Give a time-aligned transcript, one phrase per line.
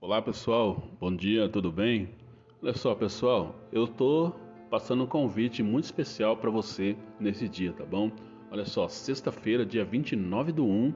[0.00, 2.08] Olá pessoal, bom dia, tudo bem?
[2.62, 4.30] Olha só pessoal, eu tô
[4.70, 8.08] passando um convite muito especial para você nesse dia, tá bom?
[8.48, 10.94] Olha só, sexta-feira, dia 29 do 1,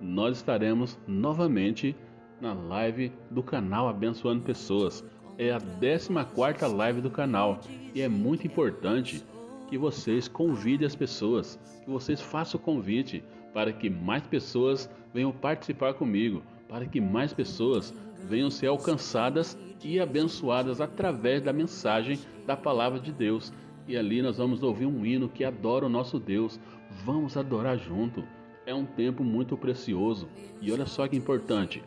[0.00, 1.94] nós estaremos novamente
[2.40, 5.04] na live do canal Abençoando Pessoas.
[5.36, 7.60] É a 14 live do canal
[7.94, 9.22] e é muito importante
[9.68, 13.22] que vocês convidem as pessoas, que vocês façam o convite
[13.52, 17.94] para que mais pessoas venham participar comigo, para que mais pessoas
[18.28, 23.52] venham ser alcançadas e abençoadas através da mensagem da palavra de Deus.
[23.86, 26.60] E ali nós vamos ouvir um hino que adora o nosso Deus.
[27.04, 28.22] Vamos adorar junto.
[28.66, 30.28] É um tempo muito precioso.
[30.60, 31.82] E olha só que importante.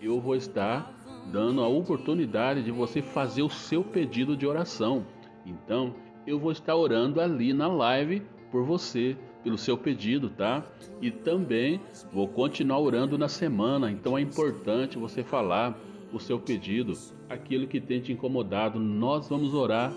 [0.00, 0.94] Eu vou estar
[1.30, 5.04] dando a oportunidade de você fazer o seu pedido de oração.
[5.44, 5.94] Então,
[6.26, 8.22] eu vou estar orando ali na live
[8.56, 10.64] por você, pelo seu pedido, tá?
[11.02, 11.78] E também
[12.10, 15.78] vou continuar orando na semana, então é importante você falar
[16.10, 16.94] o seu pedido,
[17.28, 18.80] aquilo que tem te incomodado.
[18.80, 19.92] Nós vamos orar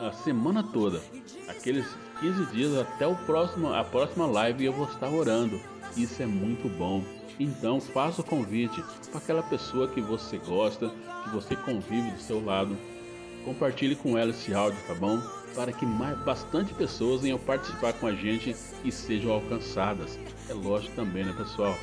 [0.00, 1.00] a semana toda,
[1.48, 1.84] aqueles
[2.20, 5.58] 15 dias até o próximo, a próxima live eu vou estar orando.
[5.96, 7.02] Isso é muito bom.
[7.40, 10.92] Então faça o convite para aquela pessoa que você gosta,
[11.24, 12.76] que você convive do seu lado.
[13.44, 15.20] Compartilhe com ela esse áudio, tá bom?
[15.54, 20.18] Para que mais, bastante pessoas venham participar com a gente e sejam alcançadas.
[20.48, 21.76] É lógico também, né, pessoal?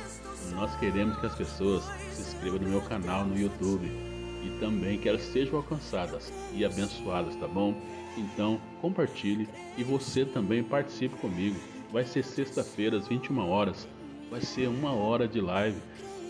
[0.50, 5.08] Nós queremos que as pessoas se inscrevam no meu canal no YouTube e também que
[5.08, 7.74] elas sejam alcançadas e abençoadas, tá bom?
[8.16, 11.56] Então, compartilhe e você também participe comigo.
[11.92, 13.88] Vai ser sexta-feira às 21 horas.
[14.30, 15.80] Vai ser uma hora de live.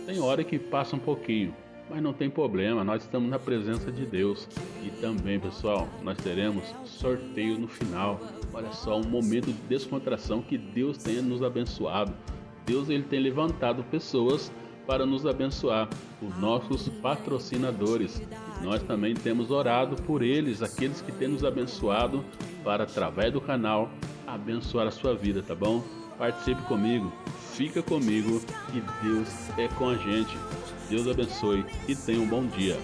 [0.06, 1.54] Tem hora que passa um pouquinho,
[1.88, 4.48] mas não tem problema, nós estamos na presença de Deus.
[4.82, 8.20] E também, pessoal, nós teremos sorteio no final.
[8.52, 12.12] Olha só, um momento de descontração que Deus tenha nos abençoado.
[12.64, 14.52] Deus ele tem levantado pessoas
[14.86, 15.88] para nos abençoar,
[16.20, 18.20] os nossos patrocinadores.
[18.62, 22.24] Nós também temos orado por eles, aqueles que têm nos abençoado,
[22.64, 23.90] para através do canal
[24.26, 26.01] abençoar a sua vida, tá bom?
[26.18, 27.12] Participe comigo,
[27.52, 28.40] fica comigo
[28.72, 29.28] e Deus
[29.58, 30.36] é com a gente.
[30.88, 32.76] Deus abençoe e tenha um bom dia.